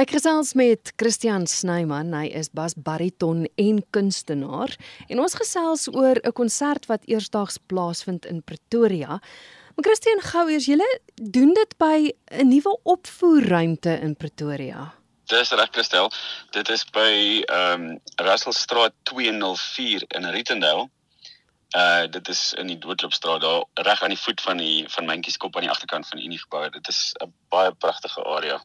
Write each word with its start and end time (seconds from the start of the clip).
Ek 0.00 0.14
gesels 0.14 0.54
met 0.56 0.94
Christian 0.96 1.42
Snyman, 1.50 2.14
hy 2.16 2.30
is 2.32 2.48
basbariton 2.56 3.42
en 3.60 3.80
kunstenaar 3.92 4.72
en 5.12 5.20
ons 5.20 5.34
gesels 5.36 5.90
oor 5.92 6.16
'n 6.24 6.32
konsert 6.32 6.86
wat 6.88 7.04
eersdaags 7.04 7.58
plaasvind 7.68 8.24
in 8.24 8.40
Pretoria. 8.40 9.20
Maar 9.74 9.84
Christian, 9.84 10.22
gou 10.24 10.46
eers, 10.48 10.64
julle 10.72 10.88
doen 11.16 11.52
dit 11.52 11.76
by 11.76 12.14
'n 12.30 12.48
nuwe 12.48 12.72
opvoerruimte 12.82 14.00
in 14.00 14.16
Pretoria. 14.16 14.94
Dis 15.26 15.50
reg 15.50 15.68
gestel. 15.72 16.10
Dit 16.50 16.70
is 16.70 16.84
by 16.84 17.44
ehm 17.44 17.90
um, 17.90 18.00
Russellstraat 18.16 18.94
204 19.02 20.04
in 20.08 20.24
Rittendale. 20.24 20.88
Uh 21.76 22.06
dit 22.10 22.28
is 22.28 22.54
in 22.56 22.66
die 22.66 22.78
Doodloopstraat 22.78 23.40
daar 23.40 23.64
reg 23.74 24.02
aan 24.02 24.16
die 24.16 24.24
voet 24.24 24.40
van 24.40 24.56
die 24.56 24.88
van 24.88 25.04
Mentjieskop 25.04 25.56
aan 25.56 25.68
die 25.68 25.70
agterkant 25.70 26.08
van 26.08 26.18
die 26.18 26.26
Unie 26.26 26.40
gebou. 26.40 26.70
Dit 26.70 26.88
is 26.88 27.12
'n 27.20 27.32
baie 27.48 27.72
pragtige 27.72 28.24
area. 28.24 28.64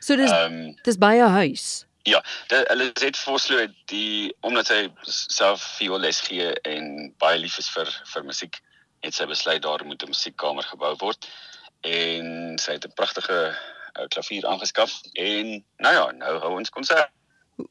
So 0.00 0.16
dis 0.16 0.30
um, 0.30 0.76
dis 0.84 0.98
by 0.98 1.14
'n 1.20 1.34
huis. 1.36 1.86
Ja, 2.08 2.22
hulle 2.48 2.90
het 2.94 3.16
voorslo 3.16 3.66
die 3.92 4.34
omdat 4.40 4.66
sy 4.66 4.88
self 5.04 5.62
violes 5.76 6.20
gee 6.20 6.52
en 6.64 7.12
baie 7.18 7.38
lief 7.38 7.58
is 7.58 7.68
vir 7.70 7.90
vir 8.14 8.24
musiek, 8.24 8.56
het 9.04 9.14
sy 9.14 9.26
besluit 9.26 9.62
daar 9.62 9.84
moet 9.84 10.02
'n 10.02 10.08
musiekkamer 10.08 10.64
gebou 10.64 10.94
word. 10.96 11.28
En 11.84 12.58
sy 12.58 12.72
het 12.72 12.84
'n 12.84 12.96
pragtige 12.96 13.56
uh, 13.98 14.06
klavier 14.08 14.46
aangeskaf 14.46 15.00
en 15.12 15.64
nou 15.76 15.94
ja, 15.94 16.10
nou 16.10 16.38
hou 16.38 16.56
ons 16.56 16.70
konsert. 16.70 17.10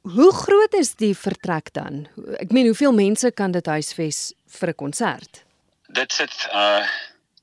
Hoe 0.01 0.33
groot 0.33 0.73
is 0.73 0.95
die 0.95 1.15
vertrek 1.17 1.73
dan? 1.73 2.07
Ek 2.37 2.51
meen, 2.51 2.65
hoeveel 2.65 2.93
mense 2.93 3.31
kan 3.31 3.51
dit 3.51 3.65
huisves 3.65 4.33
vir 4.45 4.69
'n 4.69 4.75
konsert? 4.75 5.43
Dit 5.87 6.11
sit 6.11 6.47
uh 6.53 6.85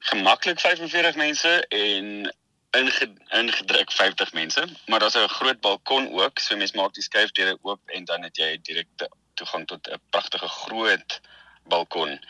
gemaklik 0.07 0.61
45 0.61 1.17
mense 1.17 1.67
en 1.69 2.35
ingedruk 2.71 3.93
50 3.93 4.33
mense, 4.33 4.65
maar 4.87 4.99
daar's 4.99 5.15
'n 5.15 5.29
groot 5.29 5.61
balkon 5.61 6.13
ook, 6.13 6.39
so 6.39 6.57
mense 6.57 6.77
maak 6.77 6.95
die 6.95 7.03
skuifdeure 7.03 7.59
oop 7.63 7.81
en 7.87 8.05
dan 8.05 8.23
het 8.23 8.37
jy 8.37 8.59
direkte 8.63 9.09
toegang 9.35 9.67
tot 9.67 9.89
'n 9.89 10.01
pragtige 10.11 10.49
groot 10.49 11.21
balkon. 11.65 12.21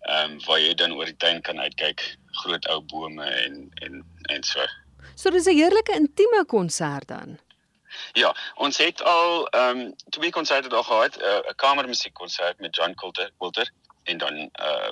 Ehm 0.00 0.30
um, 0.30 0.44
waar 0.44 0.60
jy 0.60 0.74
dan 0.74 0.92
oor 0.92 1.04
die 1.04 1.16
tuin 1.16 1.40
kan 1.40 1.60
uitkyk, 1.60 2.16
groot 2.30 2.66
ou 2.68 2.80
bome 2.80 3.24
en 3.24 3.70
en 3.74 4.04
en 4.22 4.42
so. 4.42 4.66
So 5.14 5.30
dis 5.30 5.46
'n 5.46 5.56
heerlike 5.56 5.92
intieme 5.92 6.44
konsert 6.46 7.08
dan. 7.08 7.38
Ja, 8.12 8.36
ons 8.54 8.76
het 8.78 9.02
al 9.02 9.46
ehm 9.48 9.78
um, 9.78 9.94
twee 10.10 10.30
konserte 10.30 10.68
daar 10.68 10.84
gehad, 10.84 11.16
eh, 11.16 11.28
'n 11.28 11.48
uh, 11.48 11.54
kamermusiekkonsert 11.56 12.60
met 12.60 12.76
John 12.76 12.94
Coulter, 12.94 13.30
Coulter 13.38 13.70
en 14.02 14.18
dan 14.18 14.34
'n 14.34 14.50
uh, 14.60 14.90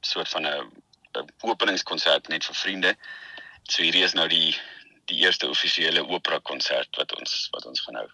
soort 0.00 0.28
van 0.28 0.46
'n 0.46 0.72
openingskonsert 1.40 2.28
net 2.28 2.44
vir 2.44 2.54
vriende. 2.54 2.96
So 3.70 3.84
hierdie 3.86 4.04
is 4.04 4.16
nou 4.18 4.26
die 4.28 4.54
die 5.10 5.24
eerste 5.24 5.48
offisiële 5.50 6.02
opera 6.06 6.38
konsert 6.46 6.96
wat 6.98 7.14
ons 7.18 7.48
wat 7.54 7.66
ons 7.66 7.82
gaan 7.86 8.00
hou. 8.02 8.08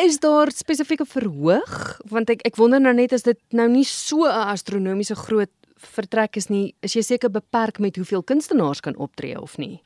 Is 0.00 0.18
daar 0.20 0.50
spesifieke 0.52 1.04
verhoog? 1.08 1.74
Want 2.12 2.32
ek 2.32 2.44
ek 2.48 2.56
wonder 2.60 2.80
nou 2.80 2.92
net 2.96 3.12
as 3.16 3.24
dit 3.28 3.38
nou 3.52 3.68
nie 3.68 3.84
so 3.88 4.24
'n 4.28 4.52
astronomiese 4.52 5.16
groot 5.16 5.52
vertrek 5.76 6.36
is 6.36 6.48
nie, 6.48 6.74
is 6.80 6.94
jy 6.94 7.02
seker 7.02 7.30
beperk 7.30 7.78
met 7.78 7.96
hoeveel 7.96 8.22
kunstenaars 8.22 8.80
kan 8.80 8.96
optree 8.96 9.40
of 9.40 9.56
nie? 9.58 9.82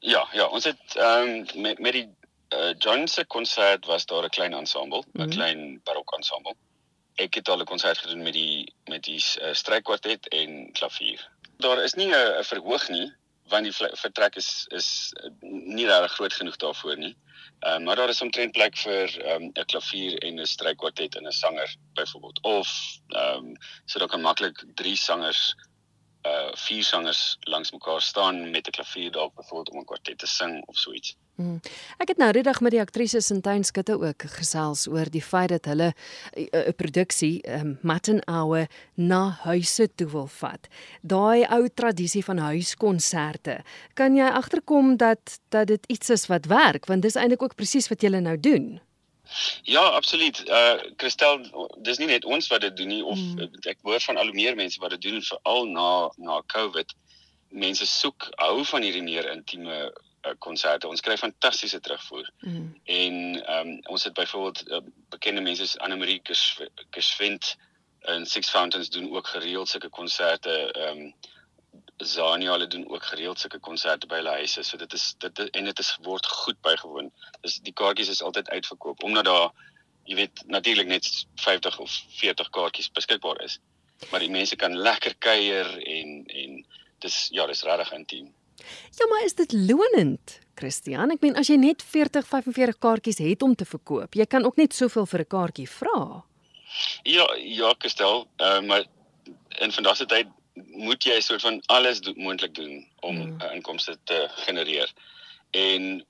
Ja, 0.00 0.28
ja, 0.32 0.46
ons 0.46 0.64
het 0.64 0.96
ehm 0.96 1.28
um, 1.28 1.62
met 1.62 1.78
met 1.78 1.92
die 1.92 2.08
uh, 2.54 2.74
John 2.78 3.06
se 3.06 3.24
konsert 3.24 3.86
was 3.86 4.06
daar 4.06 4.24
'n 4.24 4.36
klein 4.36 4.54
ensemble, 4.54 5.02
'n 5.02 5.10
mm 5.12 5.22
-hmm. 5.22 5.30
klein 5.30 5.80
barok 5.84 6.12
ensemble. 6.12 6.54
Ek 7.16 7.34
het 7.34 7.48
al 7.48 7.60
'n 7.60 7.64
konsert 7.64 7.98
gedoen 7.98 8.22
met 8.22 8.32
die 8.32 8.74
met 8.86 9.02
die 9.02 9.22
uh, 9.40 9.52
strykwartet 9.52 10.28
en 10.28 10.72
klavier. 10.72 11.28
Daar 11.58 11.82
is 11.82 11.94
nie 11.94 12.10
'n 12.14 12.44
verhoog 12.44 12.88
nie 12.88 13.12
want 13.52 13.68
die 13.68 13.90
vertrek 14.00 14.36
is 14.40 14.66
is 14.78 14.88
nie 15.40 15.86
regtig 15.86 16.16
groot 16.16 16.36
genoeg 16.40 16.56
daarvoor 16.64 16.96
nie. 16.98 17.14
Ehm 17.62 17.80
uh, 17.80 17.84
maar 17.86 17.96
daar 17.96 18.12
is 18.12 18.22
omtrent 18.24 18.52
plek 18.56 18.76
vir 18.84 19.08
ehm, 19.22 19.42
'n 19.42 19.60
um, 19.60 19.66
klavier 19.72 20.18
en 20.26 20.40
'n 20.40 20.46
strykwartet 20.46 21.16
en 21.16 21.26
'n 21.26 21.32
sanger 21.42 21.76
byvoorbeeld 21.94 22.42
of 22.42 22.68
ehm 23.08 23.46
um, 23.46 23.52
so 23.84 23.98
dat 23.98 24.10
kan 24.10 24.20
maklik 24.20 24.64
drie 24.74 24.96
sangers 24.96 25.54
uh 26.22 26.50
vier 26.54 26.84
sangers 26.84 27.38
langs 27.40 27.72
mekaar 27.72 28.00
staan 28.00 28.50
met 28.50 28.66
'n 28.66 28.70
klavier 28.70 29.10
dalk 29.10 29.34
byvoorbeeld 29.34 29.70
om 29.70 29.80
'n 29.80 29.84
kwartet 29.84 30.18
te 30.18 30.26
sing 30.26 30.62
of 30.66 30.76
so 30.76 30.92
iets. 30.92 31.16
Hmm. 31.34 31.60
Ek 31.96 32.08
het 32.12 32.18
nou 32.20 32.28
die 32.32 32.42
dag 32.42 32.60
met 32.60 32.74
die 32.74 32.80
aktrise 32.80 33.20
Sintyn 33.20 33.64
Skutte 33.64 33.96
ook 33.96 34.22
gesels 34.36 34.84
oor 34.88 35.08
die 35.10 35.22
feit 35.22 35.48
dat 35.48 35.64
hulle 35.64 35.92
eh, 36.32 36.44
'n 36.44 36.68
uh, 36.68 36.74
produksie 36.76 37.40
um, 37.48 37.78
Matten 37.82 38.20
Hour 38.28 38.68
na 38.94 39.38
huise 39.48 39.88
toe 39.94 40.08
wil 40.10 40.26
vat. 40.26 40.68
Daai 41.00 41.46
ou 41.48 41.68
tradisie 41.68 42.24
van 42.24 42.38
huiskonserte. 42.38 43.62
Kan 43.94 44.16
jy 44.16 44.28
agterkom 44.28 44.96
dat 44.96 45.40
dat 45.48 45.66
dit 45.66 45.84
iets 45.86 46.10
is 46.10 46.26
wat 46.26 46.46
werk 46.46 46.86
want 46.86 47.02
dis 47.02 47.14
eintlik 47.14 47.42
ook 47.42 47.54
presies 47.54 47.88
wat 47.88 48.00
julle 48.00 48.20
nou 48.20 48.40
doen. 48.40 48.80
Ja, 49.62 49.80
absoluut. 49.80 50.42
Uh 50.48 50.78
Christel, 50.96 51.44
dis 51.82 51.98
nie 51.98 52.10
net 52.10 52.24
ons 52.24 52.48
wat 52.52 52.60
dit 52.60 52.76
doen 52.76 52.88
nie 52.88 53.04
of 53.04 53.18
hmm. 53.18 53.50
ek 53.68 53.78
hoor 53.82 54.00
van 54.00 54.16
al 54.16 54.30
hoe 54.30 54.34
meer 54.34 54.56
mense 54.56 54.80
wat 54.80 54.96
dit 54.96 55.10
doen 55.10 55.22
veral 55.22 55.66
na 55.66 55.90
na 56.16 56.42
COVID. 56.54 56.94
Mense 57.48 57.86
soek 57.86 58.30
hou 58.40 58.64
van 58.64 58.82
hierdie 58.82 59.04
meer 59.04 59.30
intieme 59.30 59.92
Eh, 60.22 60.30
konserte. 60.38 60.86
Ons 60.86 61.02
kry 61.02 61.16
fantastiese 61.18 61.80
terugvoer. 61.82 62.28
Mm. 62.46 62.66
En 62.84 63.14
ehm 63.44 63.68
um, 63.68 63.78
ons 63.90 64.04
het 64.04 64.14
byvoorbeeld 64.14 64.68
uh, 64.68 64.78
bekende 65.10 65.40
mense 65.40 65.66
soos 65.66 65.78
Anne 65.82 65.96
Marie 65.96 66.20
Geschwind 66.90 67.56
en 68.00 68.26
Six 68.26 68.50
Fountains 68.50 68.90
doen 68.90 69.10
ook 69.10 69.26
gereeld 69.26 69.68
sulke 69.68 69.88
konserte. 69.88 70.72
Ehm 70.72 70.98
um, 70.98 71.14
Zania 72.04 72.50
hulle 72.50 72.66
doen 72.66 72.88
ook 72.90 73.04
gereeld 73.04 73.38
sulke 73.38 73.58
konserte 73.58 74.06
by 74.06 74.20
hulle 74.20 74.36
huise. 74.42 74.62
So 74.62 74.76
dit 74.76 74.92
is 74.92 75.14
dit 75.18 75.38
en 75.50 75.64
dit 75.64 75.78
is 75.78 75.90
word 76.02 76.26
goed 76.26 76.60
bygewoon. 76.60 77.10
Dis 77.40 77.58
die 77.62 77.72
kaartjies 77.72 78.08
is 78.08 78.22
altyd 78.22 78.48
uitverkoop 78.48 79.02
omdat 79.02 79.24
daar 79.24 79.50
jy 80.04 80.16
weet 80.18 80.42
natuurlik 80.46 80.86
net 80.86 81.08
50 81.34 81.78
of 81.78 81.98
40 82.20 82.50
kaartjies 82.50 82.90
beskikbaar 82.90 83.42
is. 83.44 83.58
Maar 84.10 84.20
die 84.20 84.30
mense 84.30 84.56
kan 84.56 84.76
lekker 84.76 85.14
kuier 85.18 85.68
en 85.82 86.22
en 86.26 86.64
dis 87.02 87.28
ja, 87.30 87.46
dis 87.46 87.62
regtig 87.62 87.92
intiem. 87.92 88.32
Ja, 88.98 89.06
maar 89.06 89.24
is 89.24 89.34
dit 89.34 89.52
lonend, 89.52 90.38
Christian? 90.54 91.10
Ek 91.10 91.22
meen 91.24 91.38
as 91.38 91.48
jy 91.50 91.56
net 91.58 91.82
40, 91.82 92.26
45 92.28 92.78
kaartjies 92.78 93.18
het 93.22 93.42
om 93.42 93.54
te 93.58 93.66
verkoop, 93.66 94.14
jy 94.14 94.26
kan 94.26 94.44
ook 94.46 94.60
net 94.60 94.74
soveel 94.74 95.06
vir 95.06 95.24
'n 95.24 95.32
kaartjie 95.34 95.68
vra. 95.68 96.24
Ja, 97.02 97.26
ja, 97.36 97.74
Christel, 97.78 98.26
uh, 98.38 98.60
maar 98.60 98.84
in 99.60 99.72
vandag 99.72 99.96
se 99.96 100.06
tyd 100.06 100.28
moet 100.82 101.04
jy 101.06 101.20
soort 101.22 101.44
van 101.44 101.60
alles 101.72 102.02
do 102.04 102.12
moontlik 102.16 102.54
doen 102.58 102.82
om 103.00 103.16
hmm. 103.16 103.40
uh, 103.40 103.54
inkomste 103.54 103.96
te 104.10 104.26
genereer. 104.44 104.92
En 105.50 106.04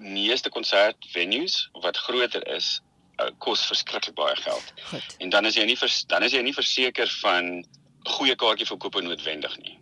meeste 0.00 0.48
konsertvenues 0.48 1.68
wat 1.84 1.96
groter 2.08 2.46
is, 2.56 2.80
uh, 3.20 3.28
kos 3.38 3.66
verskriklik 3.68 4.16
baie 4.16 4.36
geld. 4.36 4.72
Goed. 4.90 5.16
En 5.18 5.32
dan 5.34 5.46
is 5.46 5.56
jy 5.58 5.64
nie 5.68 5.78
vers, 5.78 6.04
dan 6.08 6.24
is 6.24 6.32
jy 6.32 6.40
nie 6.46 6.56
verseker 6.56 7.10
van 7.20 7.66
goeie 8.16 8.36
kaartjie 8.38 8.68
verkoop 8.68 9.02
noodwendig 9.02 9.58
nie 9.64 9.76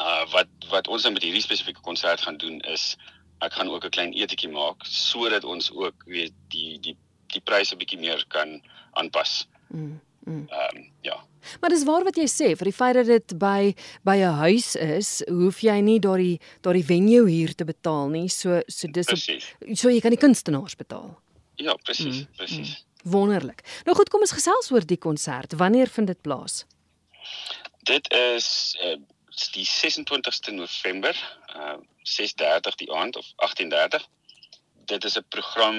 uh 0.00 0.24
wat 0.32 0.48
wat 0.68 0.88
ons 0.88 1.02
nou 1.02 1.12
met 1.14 1.24
hierdie 1.24 1.44
spesifieke 1.44 1.80
konsert 1.80 2.20
gaan 2.20 2.36
doen 2.36 2.60
is 2.72 2.96
ek 3.44 3.52
gaan 3.52 3.68
ook 3.68 3.84
'n 3.84 3.94
klein 3.96 4.12
etetjie 4.12 4.50
maak 4.52 4.84
sodat 4.84 5.44
ons 5.44 5.70
ook 5.70 6.04
weet 6.04 6.34
die 6.48 6.78
die 6.80 6.96
die 7.26 7.40
pryse 7.40 7.76
bietjie 7.76 7.98
meer 7.98 8.24
kan 8.28 8.62
aanpas. 8.92 9.46
Mm. 9.68 10.00
Ehm 10.26 10.34
mm. 10.34 10.46
um, 10.76 10.92
ja. 11.00 11.24
Maar 11.60 11.70
dis 11.70 11.84
waar 11.84 12.04
wat 12.04 12.16
jy 12.18 12.26
sê, 12.26 12.48
vir 12.58 12.70
die 12.70 12.74
feit 12.74 12.96
dat 12.98 13.06
dit 13.06 13.34
by 13.38 13.74
by 14.02 14.16
'n 14.16 14.38
huis 14.42 14.74
is, 14.74 15.22
hoef 15.28 15.60
jy 15.62 15.78
nie 15.80 16.00
daardie 16.00 16.40
daardie 16.60 16.84
venue 16.84 17.22
huur 17.30 17.54
te 17.54 17.64
betaal 17.64 18.08
nie. 18.08 18.28
So 18.28 18.60
so 18.66 18.88
dis 18.88 19.08
op, 19.08 19.18
so 19.76 19.88
jy 19.88 20.00
kan 20.00 20.10
die 20.10 20.24
kunstenaars 20.24 20.76
betaal. 20.76 21.14
Ja, 21.56 21.74
presies, 21.74 22.16
mm. 22.16 22.34
presies. 22.36 22.68
Mm. 22.68 23.10
Wonderlik. 23.10 23.62
Nou 23.84 23.96
goed, 23.96 24.08
kom 24.08 24.20
ons 24.20 24.34
gesels 24.34 24.70
oor 24.70 24.84
die 24.84 24.98
konsert. 24.98 25.52
Wanneer 25.52 25.88
vind 25.88 26.06
dit 26.06 26.20
plaas? 26.20 26.64
Dit 27.86 28.10
is 28.12 28.76
uh, 28.82 28.96
die 29.52 29.66
26ste 29.66 30.52
November, 30.52 31.14
uh 31.54 31.78
6:30 32.06 32.74
die 32.76 32.92
aand 32.92 33.16
of 33.16 33.26
18:30. 33.36 34.02
Dit 34.86 35.04
is 35.04 35.16
'n 35.18 35.28
program 35.28 35.78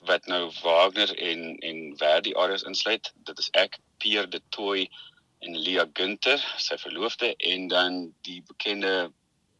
wat 0.00 0.26
nou 0.26 0.52
Wagner 0.62 1.18
en 1.18 1.58
en 1.58 1.96
Verdi 1.96 2.34
areas 2.34 2.62
insluit. 2.62 3.12
Dit 3.14 3.38
is 3.38 3.48
ek, 3.50 3.78
Pierre 3.96 4.28
de 4.28 4.40
Toy 4.48 4.90
en 5.38 5.56
Lia 5.56 5.86
Günther, 5.92 6.40
sy 6.56 6.76
verloofde 6.78 7.36
en 7.36 7.68
dan 7.68 8.14
die 8.20 8.42
bekende 8.46 9.12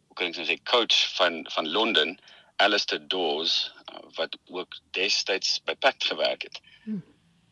hoe 0.07 0.17
kan 0.17 0.27
ek 0.27 0.37
nou 0.37 0.47
sê 0.47 0.59
coach 0.63 1.15
van 1.17 1.41
van 1.51 1.69
Londen, 1.69 2.19
Alistair 2.57 3.09
Dawes 3.09 3.73
wat 4.15 4.37
ook 4.47 4.79
destyds 4.91 5.61
by 5.65 5.75
Pact 5.75 6.05
gewerk 6.05 6.43
het. 6.43 6.61
Hmm. 6.85 7.05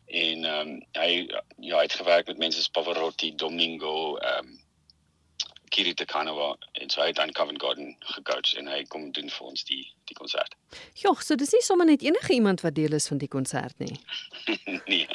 En 0.05 0.45
ehm 0.45 0.67
um, 0.67 0.85
hy 0.91 1.11
ja, 1.57 1.77
hy 1.77 1.85
het 1.87 2.01
gewerk 2.01 2.27
met 2.27 2.37
mense 2.37 2.57
soos 2.57 2.69
Pavarotti, 2.69 3.35
Domingo, 3.35 4.17
ehm 4.17 4.45
um, 4.45 4.62
Kiri 5.73 5.93
Takanova 5.97 6.53
en 6.81 6.91
so 6.93 7.01
hy 7.01 7.09
het 7.09 7.19
aan 7.21 7.33
Covent 7.33 7.61
Garden 7.61 7.95
gecoach 8.13 8.53
en 8.59 8.69
hy 8.69 8.83
kom 8.93 9.09
doen 9.15 9.31
vir 9.33 9.47
ons 9.49 9.65
die 9.69 9.81
die 10.09 10.17
konsert. 10.17 10.53
Ja, 10.99 11.13
so 11.17 11.37
dis 11.39 11.53
nie 11.55 11.63
sommer 11.65 11.87
net 11.89 12.03
enige 12.05 12.33
iemand 12.35 12.61
wat 12.61 12.75
deel 12.75 12.93
is 12.93 13.07
van 13.09 13.21
die 13.21 13.31
konsert 13.31 13.79
nie. 13.79 13.95
nee. 14.91 15.07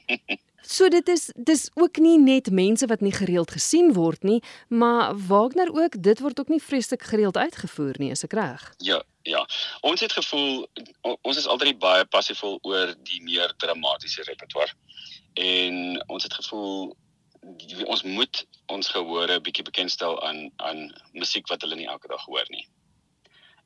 so 0.76 0.88
dit 0.88 1.08
is 1.12 1.28
dis 1.36 1.68
ook 1.78 2.00
nie 2.02 2.16
net 2.18 2.50
mense 2.50 2.88
wat 2.90 3.04
nie 3.04 3.14
gereeld 3.14 3.54
gesien 3.54 3.92
word 3.94 4.24
nie, 4.24 4.40
maar 4.68 5.14
Wagner 5.28 5.70
ook, 5.74 6.00
dit 6.02 6.24
word 6.24 6.40
ook 6.40 6.50
nie 6.50 6.62
vreeslik 6.62 7.04
gereeld 7.12 7.36
uitgevoer 7.36 8.00
nie, 8.02 8.10
is 8.16 8.24
ek 8.26 8.38
reg? 8.40 8.70
Ja, 8.82 9.02
Ja, 9.24 9.46
ons 9.80 10.02
het 10.04 10.12
gevoel 10.12 10.66
ons 11.00 11.38
is 11.40 11.46
altyd 11.48 11.78
baie 11.80 12.04
passievol 12.12 12.58
oor 12.60 12.90
die 13.08 13.22
meer 13.24 13.54
dramatiese 13.56 14.22
repertoire. 14.28 14.74
En 15.40 15.96
ons 16.12 16.26
het 16.26 16.34
gevoel 16.36 16.92
ons 17.86 18.02
moet 18.02 18.44
ons 18.72 18.88
gehore 18.88 19.40
bietjie 19.44 19.64
bekendstel 19.64 20.16
aan 20.26 20.50
aan 20.56 20.86
musiek 21.12 21.48
wat 21.52 21.62
hulle 21.62 21.78
nie 21.78 21.90
elke 21.90 22.08
dag 22.08 22.24
hoor 22.24 22.46
nie. 22.48 22.66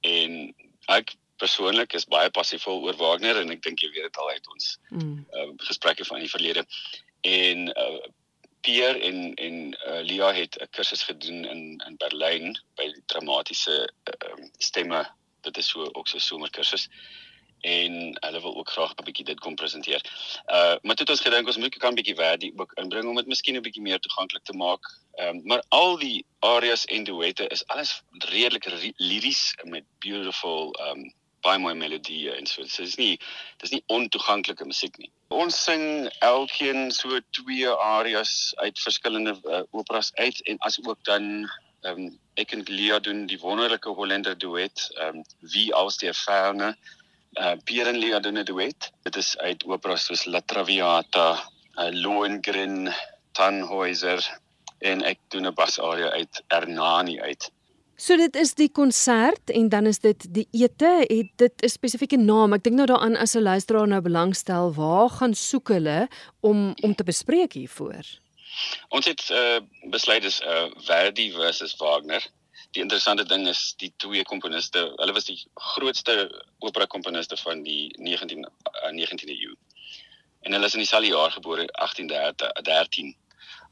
En 0.06 0.54
ek 0.94 1.14
persoonlik 1.38 1.94
is 1.94 2.08
baie 2.10 2.30
passievol 2.34 2.82
oor 2.86 2.96
Wagner 2.98 3.38
en 3.40 3.52
ek 3.54 3.62
dink 3.62 3.82
jy 3.82 3.90
weet 3.94 4.08
dit 4.08 4.22
al 4.22 4.30
uit 4.34 4.48
ons 4.54 4.70
mm. 4.90 5.19
uh, 5.34 5.50
gesprekke 5.69 6.06
van 6.08 6.25
die 6.25 6.30
verlede. 6.30 6.64
En 7.26 7.69
uh, 7.70 8.00
Pierre 8.66 8.98
en 9.06 9.34
en 9.34 9.60
uh, 9.86 10.00
Lia 10.02 10.32
het 10.34 10.58
'n 10.58 10.70
kursus 10.74 11.06
gedoen 11.06 11.44
in 11.44 11.62
in 11.86 11.96
Berlyn 12.02 12.58
by 12.76 12.90
die 12.90 13.06
dramatiese 13.06 13.78
uh, 13.86 14.34
stemme 14.58 15.06
dit 15.46 15.56
is 15.56 15.69
so 15.69 15.88
ook 15.92 16.08
so 16.08 16.19
somerkursus 16.19 16.88
en 17.60 18.16
hulle 18.20 18.40
wil 18.40 18.56
ook 18.56 18.70
graag 18.70 18.94
'n 18.94 19.05
bietjie 19.05 19.25
dit 19.25 19.40
kom 19.40 19.55
presenteer. 19.55 20.02
Uh 20.46 20.76
maar 20.82 20.94
toe 20.94 21.06
het 21.06 21.10
ons 21.10 21.20
gedink 21.20 21.46
ons 21.46 21.56
moet 21.56 21.76
kan 21.76 21.93
'n 21.93 22.00
bietjie 22.00 22.14
verdie 22.14 22.52
ook 22.56 22.72
inbring 22.72 23.08
om 23.08 23.16
dit 23.16 23.26
miskien 23.26 23.56
'n 23.56 23.62
bietjie 23.62 23.82
meer 23.82 23.99
toeganklik 23.99 24.44
te 24.44 24.52
maak. 24.52 24.82
Ehm 25.14 25.37
um, 25.37 25.40
maar 25.44 25.62
al 25.69 25.99
die 25.99 26.25
arias 26.38 26.84
en 26.84 27.05
duette 27.05 27.46
is 27.46 27.66
alles 27.66 28.02
redelik 28.19 28.93
liries 28.96 29.55
met 29.62 29.84
beautiful 29.99 30.72
ehm 30.72 30.99
um, 30.99 31.14
baie 31.40 31.58
mooi 31.58 31.75
melodieë 31.75 32.34
en 32.38 32.46
so. 32.46 32.62
Dit 32.62 32.78
is 32.78 32.96
nie 32.99 33.19
dis 33.62 33.70
nie 33.70 33.82
ontoeganklike 33.87 34.64
musiek 34.64 34.96
nie. 34.99 35.10
Ons 35.28 35.64
sing 35.64 36.08
elkeen 36.26 36.90
so 36.94 37.20
twee 37.31 37.69
arias 37.69 38.55
uit 38.56 38.78
verskillende 38.78 39.37
uh, 39.44 39.62
operas 39.70 40.12
uit 40.14 40.40
en 40.46 40.58
as 40.58 40.78
ook 40.84 41.05
dan 41.10 41.49
ehm 41.87 42.06
um, 42.06 42.14
ek 42.38 42.52
en 42.55 42.62
Lia 42.66 42.99
doen 43.02 43.26
die 43.26 43.38
wonderlike 43.43 43.90
Hollander 43.99 44.38
duet 44.38 44.87
ehm 44.96 45.20
um, 45.20 45.25
wie 45.55 45.69
aus 45.75 45.99
der 46.02 46.14
ferne 46.14 46.76
uh 47.36 47.54
Pierre 47.64 47.90
en 47.90 47.98
Lia 47.98 48.20
doen 48.20 48.38
'n 48.38 48.44
duet 48.44 48.92
dit 49.02 49.16
is 49.16 49.36
uit 49.38 49.64
operas 49.64 50.04
soos 50.04 50.25
La 50.25 50.40
Traviata 50.40 51.28
uh, 51.78 51.90
Lohengrin 51.90 52.92
Tannhäuser 53.32 54.22
en 54.78 55.02
ek 55.02 55.19
doen 55.28 55.46
'n 55.46 55.54
basaria 55.54 56.10
uit 56.10 56.42
Ernani 56.48 57.20
uit. 57.20 57.50
So 57.98 58.16
dit 58.16 58.36
is 58.36 58.54
die 58.54 58.70
konsert 58.70 59.50
en 59.50 59.69
dan 59.69 59.86
is 59.90 59.98
dit 59.98 60.26
die 60.30 60.46
ete. 60.54 61.04
Het 61.08 61.30
dit 61.36 61.62
'n 61.62 61.69
spesifieke 61.69 62.16
naam? 62.16 62.52
Ek 62.52 62.62
dink 62.62 62.76
nou 62.76 62.86
daaraan 62.86 63.16
as 63.16 63.34
'n 63.34 63.42
luisteraar 63.42 63.88
nou 63.88 64.00
belangstel 64.00 64.74
waar 64.74 65.10
gaan 65.10 65.34
soek 65.34 65.69
hulle 65.69 66.08
om 66.40 66.74
om 66.82 66.94
te 66.94 67.04
bespreek 67.04 67.52
hiervoor? 67.52 68.06
Ons 68.88 69.06
het 69.06 69.28
uh, 69.31 69.58
besluit 69.90 70.22
dis 70.22 70.40
uh, 70.40 70.70
Verdi 70.76 71.32
versus 71.32 71.76
Wagner. 71.76 72.22
Die 72.76 72.82
interessante 72.82 73.25
ding 73.25 73.47
is 73.49 73.75
die 73.81 73.93
twee 73.97 74.25
komponiste, 74.29 74.82
hulle 75.00 75.15
was 75.17 75.25
die 75.25 75.38
grootste 75.73 76.29
opera 76.59 76.87
komponiste 76.87 77.37
van 77.41 77.62
die 77.65 77.88
19 77.97 78.44
uh, 78.44 78.91
19de 78.93 79.35
eeu. 79.35 79.55
En 80.44 80.53
hulle 80.53 80.67
is 80.67 80.76
in 80.76 80.85
dieselfde 80.85 81.09
jaar 81.09 81.32
gebore, 81.32 81.67
1813. 81.67 83.17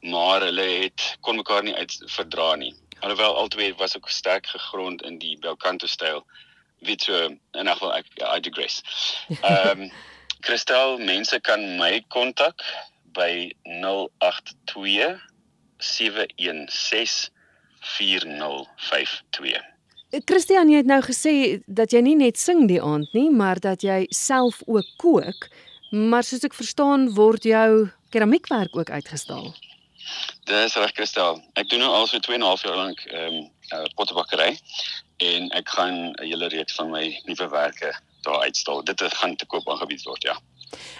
Maar 0.01 0.41
hulle 0.49 0.65
het 0.83 1.17
kon 1.21 1.35
mekaar 1.35 1.63
nie 1.63 1.75
uit 1.75 1.97
verdra 2.05 2.55
nie. 2.55 2.73
Alhoewel 2.99 3.37
albei 3.37 3.73
was 3.77 3.95
ook 3.97 4.09
sterk 4.09 4.47
gegrond 4.47 5.01
in 5.05 5.17
die 5.21 5.37
bel 5.39 5.57
canto 5.57 5.87
styl. 5.87 6.25
Wie 6.79 6.97
so 7.01 7.29
en 7.51 7.67
ag 7.67 7.79
wel 7.79 7.95
ek 7.95 8.05
I 8.21 8.39
digress. 8.39 8.81
Ehm 9.41 9.87
um, 9.87 9.91
Christel, 10.39 10.99
mense 11.01 11.39
kan 11.41 11.63
my 11.77 12.03
kontak 12.13 12.61
by 13.17 13.49
082 13.65 15.17
716 15.77 17.31
4052. 17.79 19.61
Christian, 20.25 20.69
jy 20.71 20.77
het 20.77 20.87
nou 20.87 21.01
gesê 21.03 21.61
dat 21.67 21.91
jy 21.91 22.01
nie 22.01 22.15
net 22.15 22.37
sing 22.39 22.67
die 22.67 22.81
aand 22.81 23.11
nie, 23.13 23.29
maar 23.29 23.59
dat 23.59 23.83
jy 23.83 24.05
self 24.09 24.61
ook 24.65 24.87
kook. 24.97 25.49
Maar 25.91 26.23
soos 26.23 26.43
ek 26.43 26.55
verstaan, 26.55 27.09
word 27.15 27.43
jou 27.43 27.89
keramiekwerk 28.11 28.75
ook 28.75 28.89
uitgestal. 28.89 29.53
Dis 30.47 30.75
reg, 30.79 30.93
Christel. 30.95 31.41
Ek 31.59 31.67
doen 31.69 31.83
nou 31.83 31.91
al 31.91 32.07
so 32.07 32.19
2 32.23 32.35
en 32.35 32.41
'n 32.41 32.47
half 32.47 32.63
jaar 32.63 32.75
lank 32.75 32.99
ehm 33.05 33.33
um, 33.33 33.49
uh, 33.75 33.87
pottebakkery 33.95 34.59
en 35.17 35.49
ek 35.51 35.69
gaan 35.69 36.11
'n 36.11 36.23
hele 36.23 36.47
reeks 36.47 36.75
van 36.79 36.89
my 36.89 37.19
nuwe 37.25 37.47
werke 37.49 37.91
daar 38.21 38.39
uitstal. 38.47 38.83
Dit 38.83 39.01
gaan 39.01 39.35
te 39.35 39.45
koop 39.45 39.69
aangebied 39.69 40.03
word, 40.03 40.23
ja. 40.23 40.39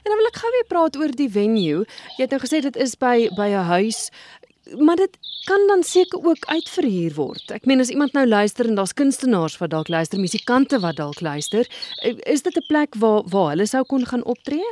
En 0.04 0.10
dan 0.12 0.18
wil 0.18 0.28
ek 0.28 0.36
gou 0.42 0.52
weer 0.52 0.68
praat 0.68 0.98
oor 0.98 1.12
die 1.12 1.30
venue. 1.30 1.86
Jy 2.18 2.24
het 2.28 2.30
nou 2.30 2.42
gesê 2.42 2.62
dit 2.62 2.76
is 2.76 2.96
by 2.96 3.30
by 3.36 3.48
'n 3.48 3.68
huis, 3.72 4.10
maar 4.76 4.96
dit 4.96 5.18
kan 5.46 5.68
dan 5.68 5.84
seker 5.84 6.26
ook 6.26 6.46
uitverhuur 6.46 7.14
word. 7.14 7.52
Ek 7.52 7.66
meen 7.66 7.80
as 7.80 7.90
iemand 7.90 8.14
nou 8.14 8.28
luister 8.28 8.68
en 8.68 8.76
daar's 8.76 8.94
kunstenaars 8.94 9.58
wat 9.58 9.70
dalk 9.70 9.88
luister, 9.88 10.20
musikante 10.20 10.80
wat 10.80 10.96
dalk 10.96 11.22
luister, 11.22 11.68
is 12.04 12.42
dit 12.42 12.58
'n 12.58 12.68
plek 12.68 12.96
waar 12.96 13.24
waar 13.24 13.50
hulle 13.50 13.66
sou 13.66 13.84
kon 13.84 14.06
gaan 14.06 14.24
optree? 14.24 14.68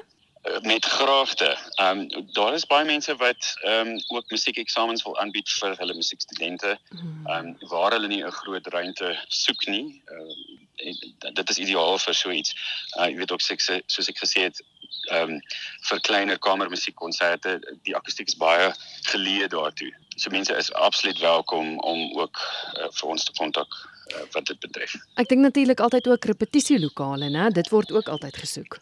Eh, 0.45 0.61
met 0.61 0.85
graagte. 0.85 1.57
Ehm 1.75 1.99
um, 1.99 2.25
daar 2.31 2.53
is 2.53 2.65
baie 2.65 2.85
mense 2.85 3.15
wat 3.15 3.57
ehm 3.61 3.87
um, 3.87 4.01
ook 4.07 4.29
musiekeksamens 4.29 5.03
wil 5.03 5.19
aanbied 5.19 5.49
vir 5.49 5.77
hulle 5.77 5.93
musiekstudente. 5.93 6.77
Hmm. 6.89 7.21
Ehm 7.25 7.47
um, 7.47 7.69
waar 7.69 7.91
hulle 7.91 8.07
nie 8.07 8.23
'n 8.23 8.31
groot 8.31 8.67
ruimte 8.67 9.25
soek 9.27 9.65
nie. 9.65 10.01
Ehm 10.05 10.19
um, 10.19 11.33
dit 11.33 11.49
is 11.49 11.57
ideaal 11.57 11.97
vir 11.97 12.13
so 12.13 12.31
iets. 12.31 12.55
Uh, 12.97 13.07
jy 13.07 13.15
weet 13.15 13.31
ook 13.31 13.41
soos 13.41 14.09
ek 14.09 14.17
gesê 14.17 14.41
het, 14.41 14.61
ehm 15.11 15.35
um, 15.35 15.41
vir 15.89 16.01
kleiner 16.07 16.39
kamermusiekkonserte 16.39 17.59
die 17.87 17.95
akoestiek 17.97 18.27
is 18.31 18.37
baie 18.41 18.71
geleë 19.11 19.49
daartoe. 19.53 19.91
So 20.15 20.31
mense 20.31 20.55
is 20.55 20.71
absoluut 20.73 21.19
welkom 21.19 21.79
om 21.79 22.19
ook 22.19 22.39
uh, 22.79 22.89
vir 22.99 23.09
ons 23.09 23.23
te 23.23 23.33
kontak 23.37 23.67
uh, 24.13 24.25
wat 24.33 24.45
dit 24.45 24.59
betref. 24.59 24.95
Ek 25.21 25.29
dink 25.29 25.43
natuurlik 25.43 25.79
altyd 25.79 26.07
ook 26.07 26.25
repetisielokale, 26.31 27.29
né? 27.29 27.49
Dit 27.51 27.69
word 27.69 27.91
ook 27.91 28.07
altyd 28.07 28.37
gesoek. 28.43 28.79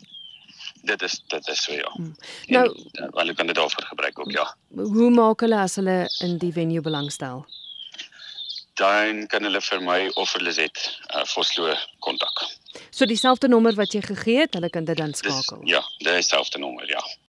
Dit 0.83 1.01
is 1.01 1.21
dit 1.31 1.47
is 1.47 1.63
so 1.63 1.73
ja. 1.73 1.91
Hmm. 1.95 2.15
Nou, 2.47 2.65
eh, 2.91 3.07
hulle 3.19 3.33
kan 3.33 3.47
dit 3.47 3.55
daarvoor 3.55 3.85
gebruik 3.85 4.19
ook 4.19 4.31
ja. 4.31 4.47
Hoe 4.75 5.09
maak 5.09 5.39
hulle 5.45 5.59
as 5.59 5.75
hulle 5.79 6.03
in 6.19 6.37
die 6.37 6.51
venue 6.51 6.81
belangstel? 6.81 7.45
Dan 8.79 9.27
kan 9.27 9.45
hulle 9.45 9.61
vir 9.61 9.81
my 9.85 9.99
of 10.19 10.31
vir 10.33 10.41
Lizet 10.41 10.79
uh, 11.13 11.23
Vosloo 11.29 11.75
kontak. 11.99 12.45
So 12.89 13.05
dieselfde 13.05 13.47
nommer 13.47 13.75
wat 13.75 13.93
jy 13.93 14.01
gegee 14.01 14.39
het, 14.45 14.53
hulle 14.53 14.69
kan 14.69 14.85
dit 14.85 14.97
dan 14.97 15.13
skakel. 15.13 15.61
Dis, 15.61 15.73
ja, 15.75 15.83
dieselfde 15.97 16.59
nommer, 16.59 16.89
ja. 16.89 17.03